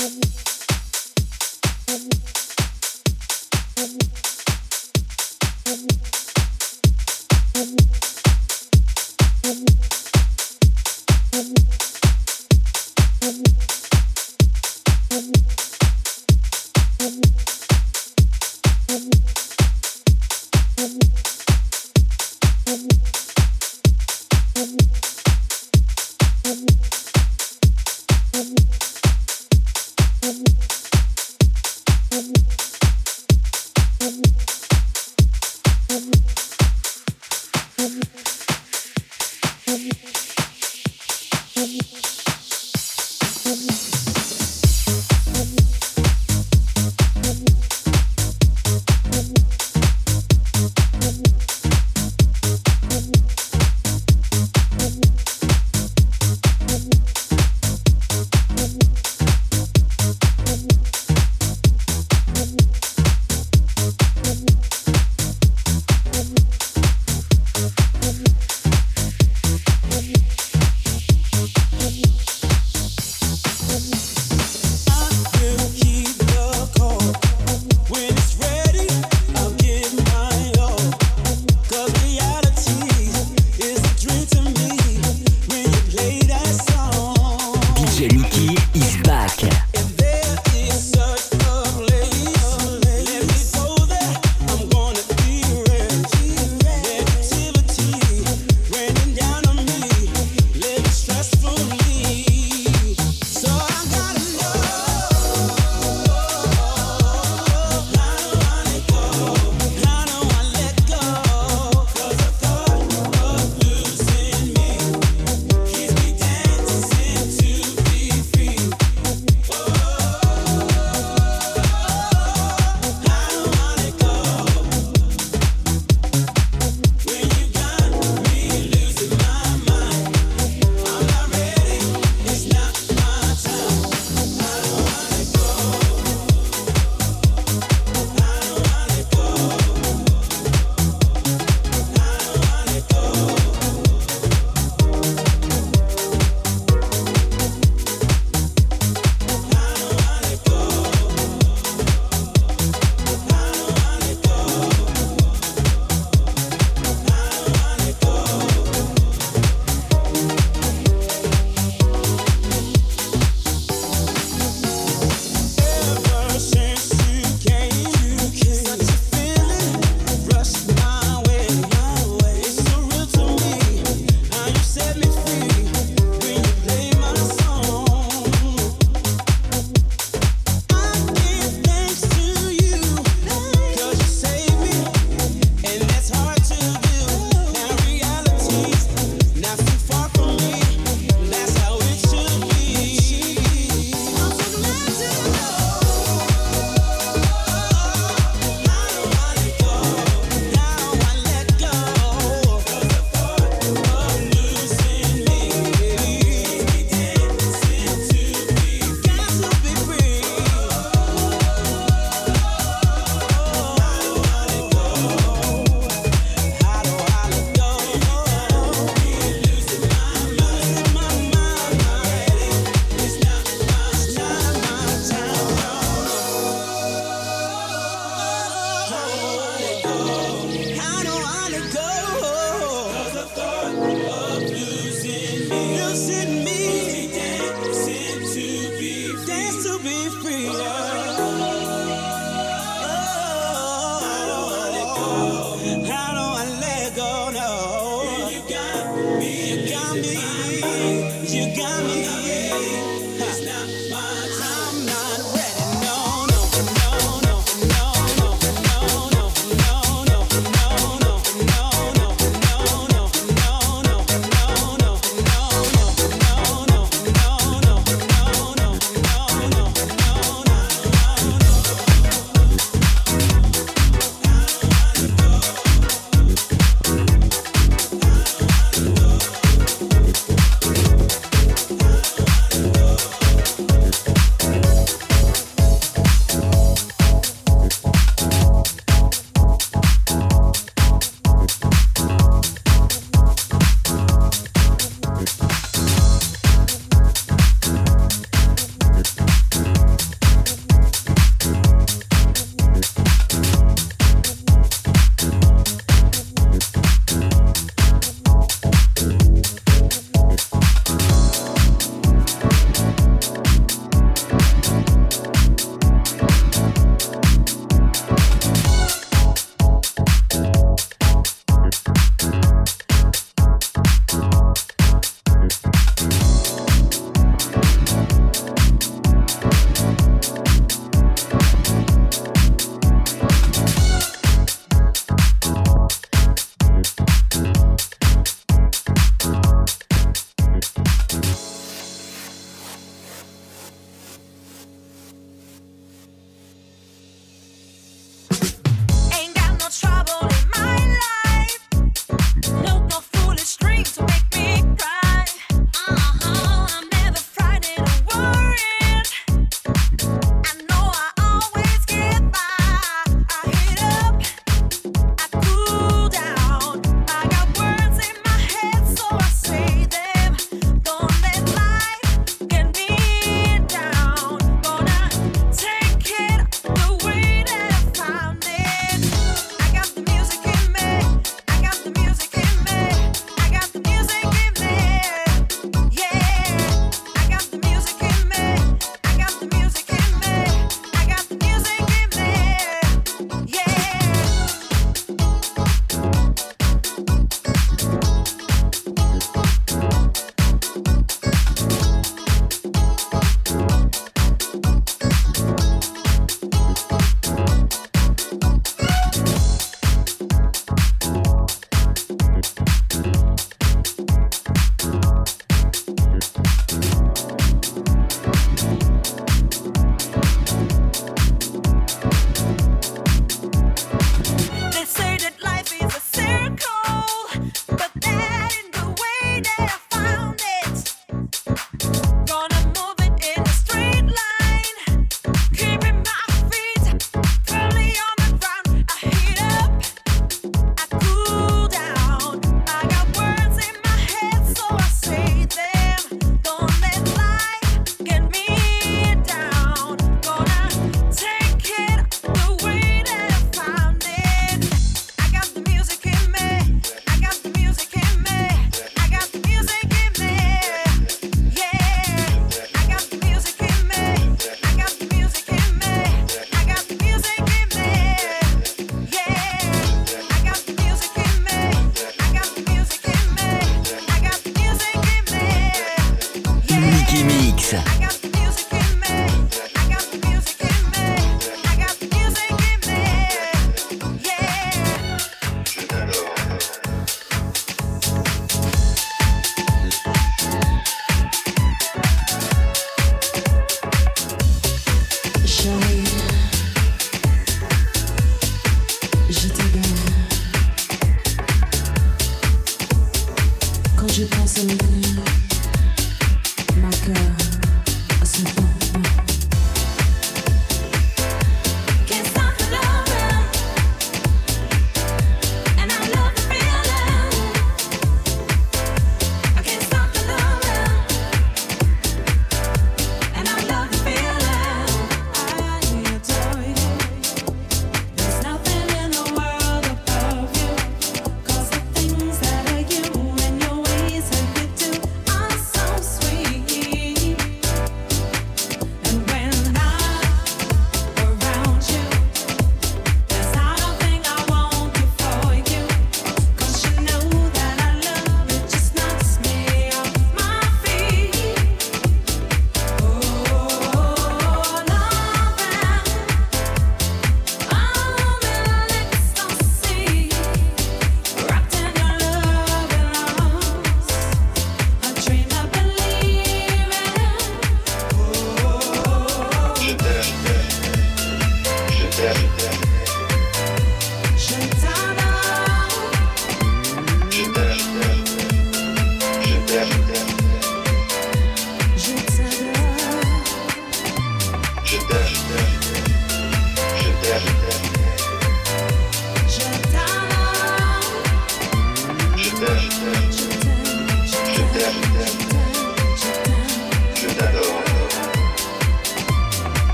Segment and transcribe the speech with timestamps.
[0.00, 0.24] Thank
[2.34, 2.39] you.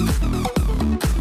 [0.00, 0.26] フフ
[1.04, 1.19] フ。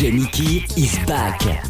[0.00, 1.69] Johnny Key is back.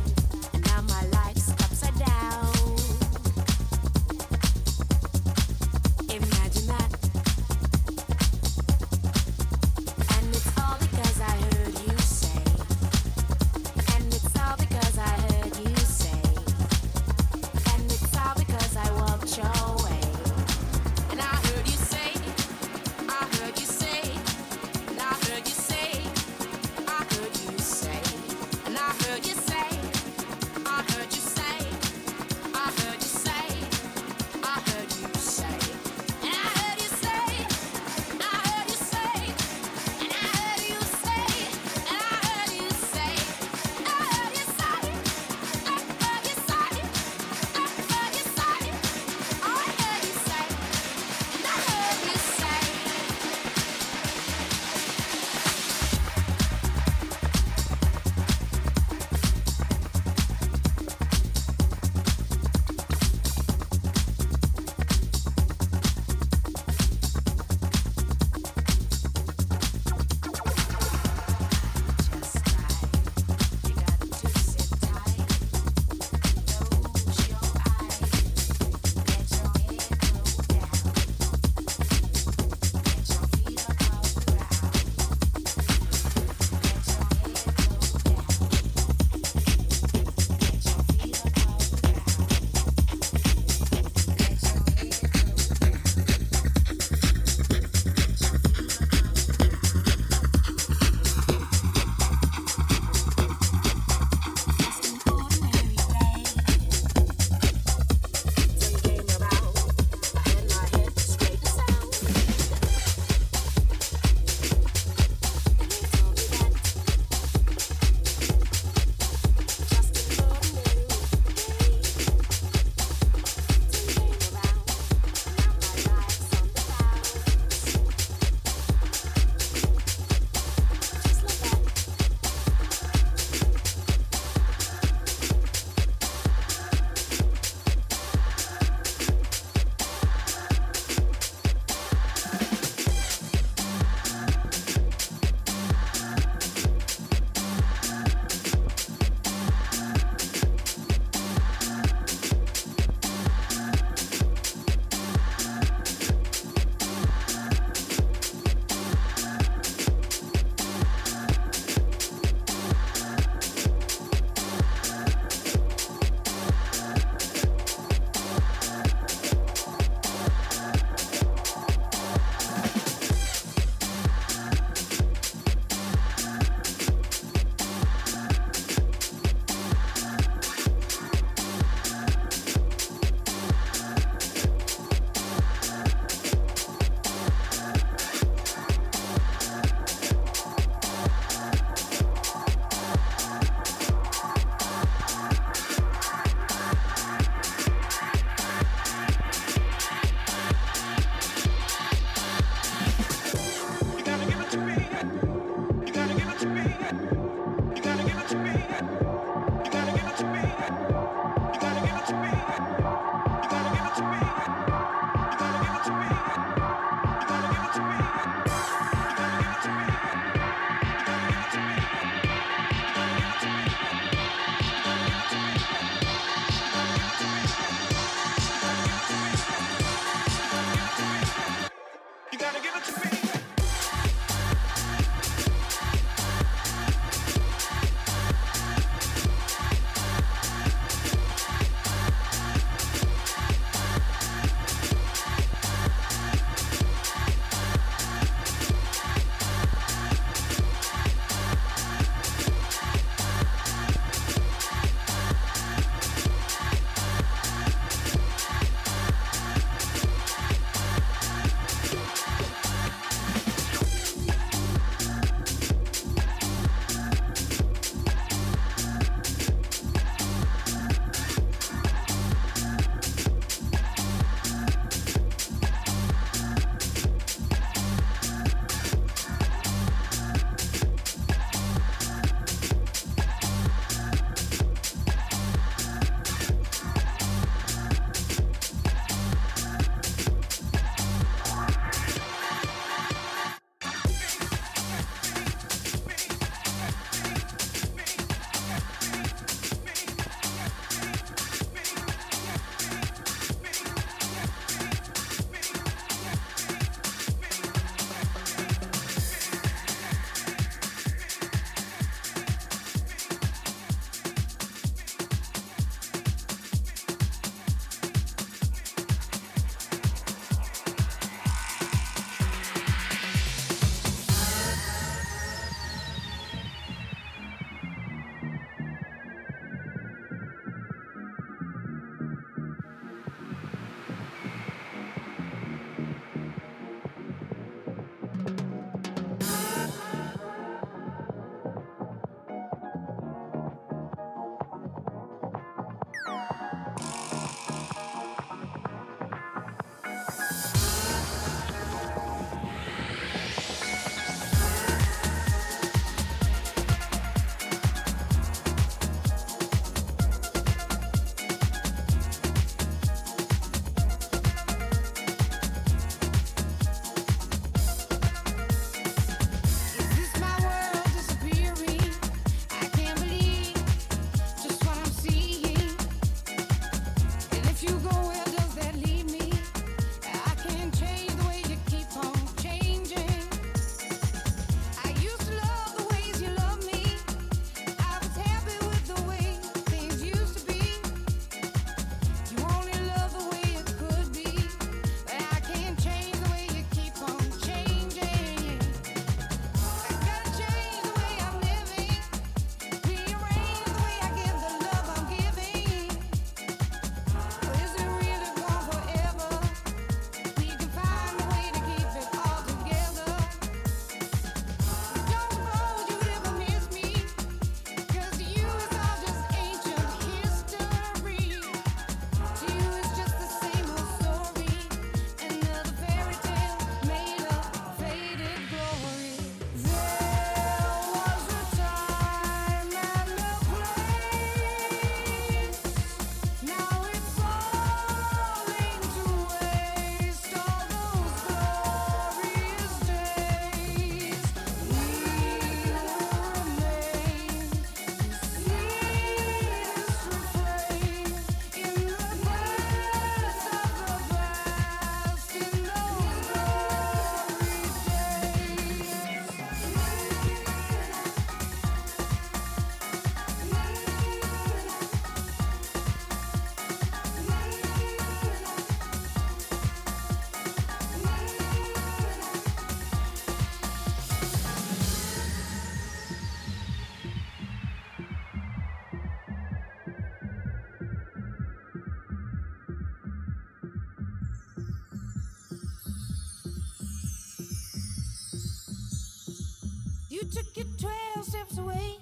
[490.30, 492.18] You took your 12 steps away.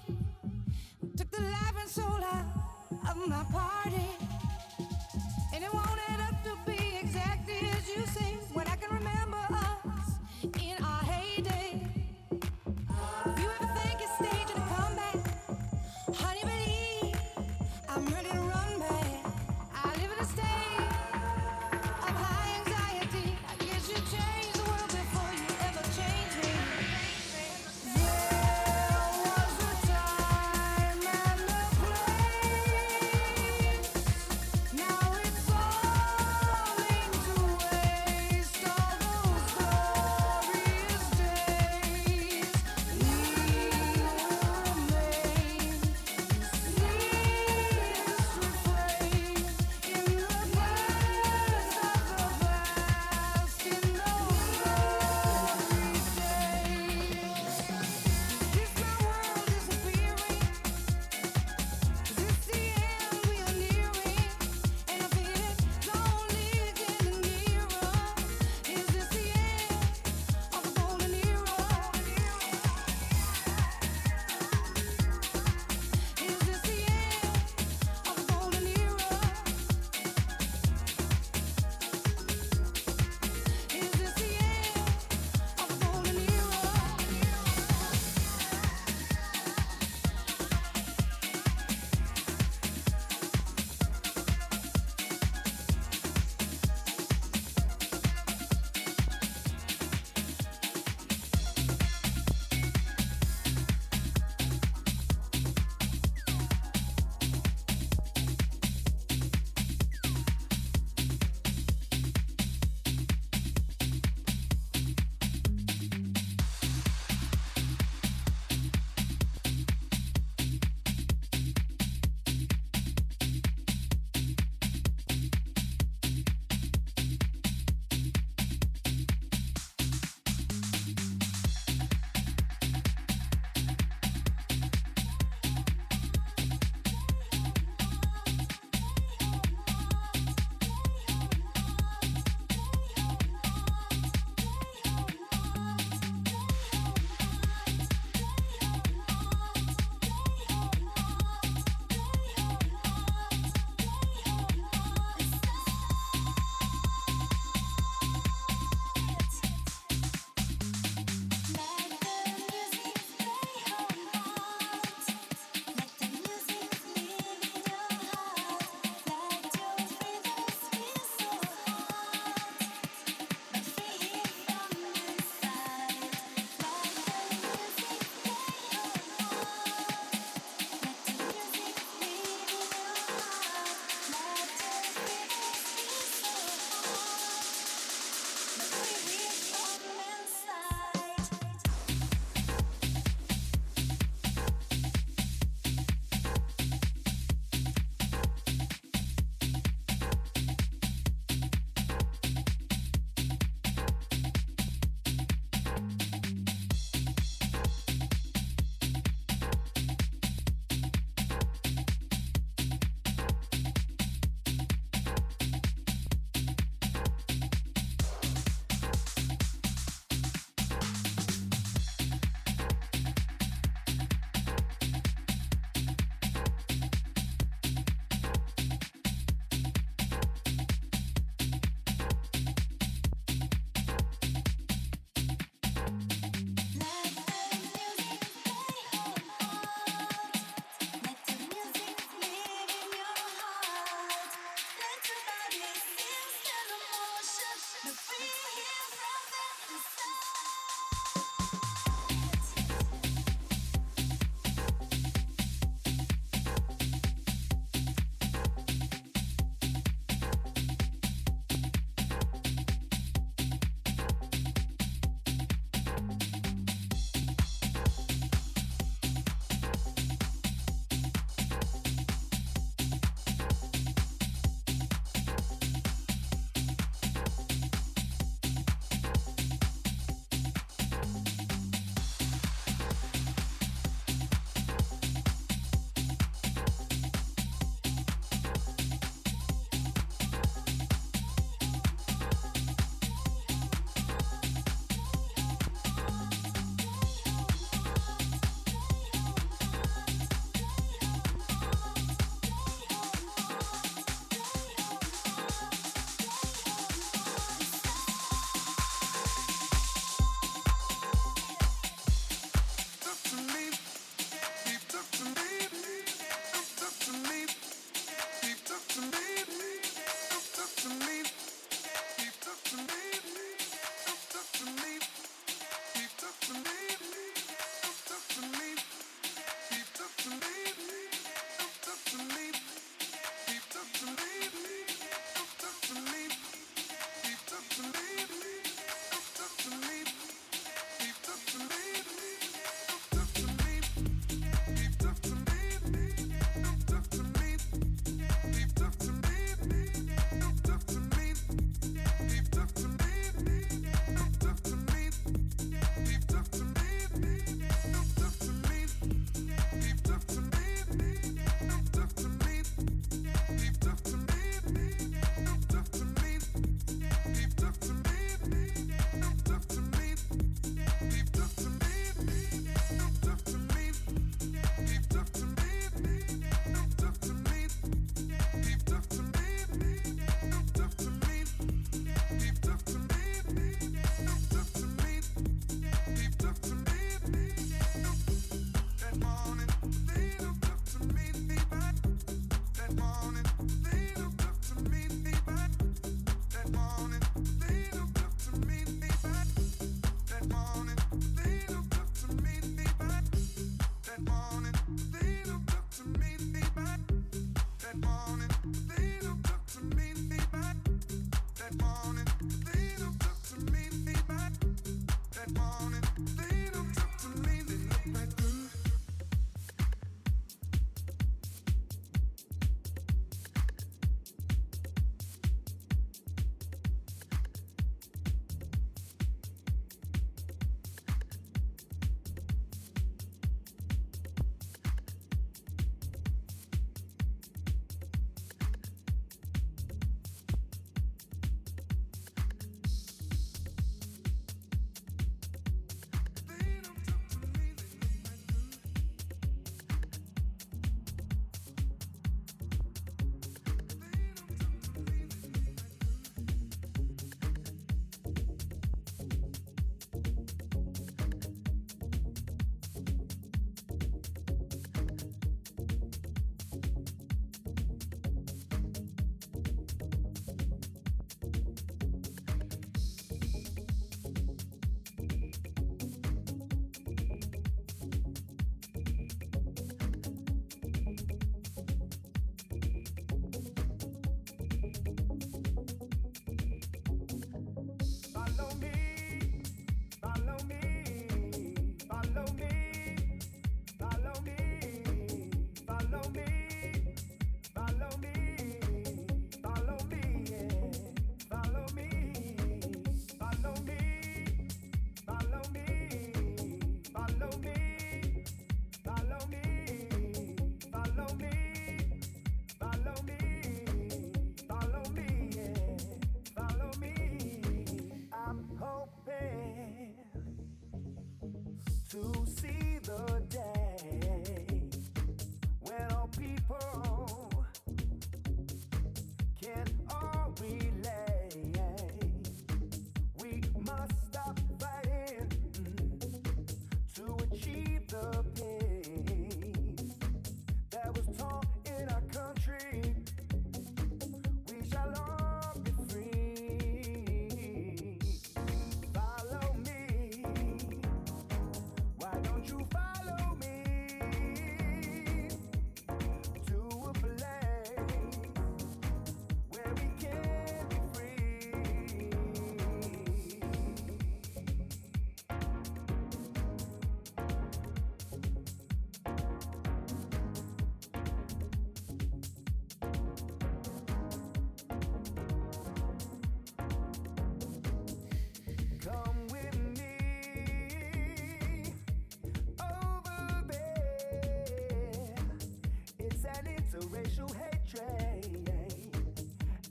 [586.91, 588.71] It's a racial hatred,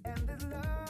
[0.04, 0.87] and this love.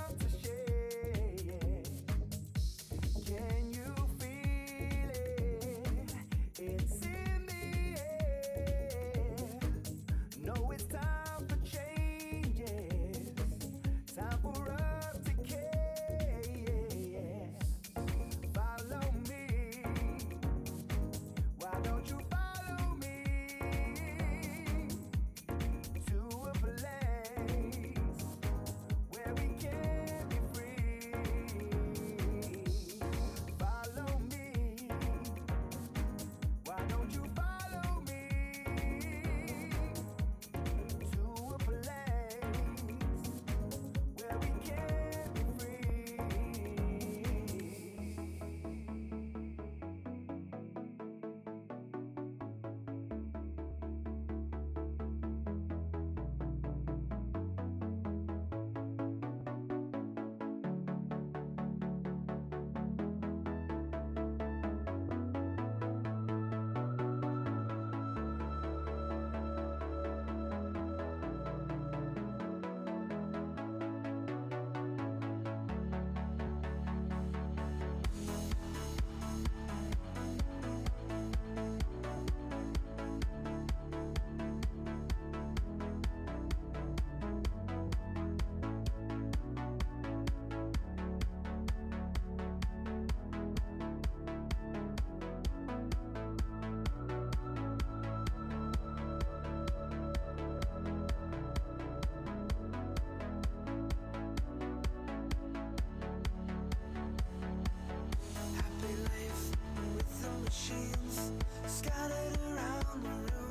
[113.07, 113.48] on the road.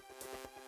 [0.00, 0.67] Thank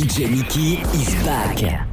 [0.00, 1.89] DJ Nicky is back.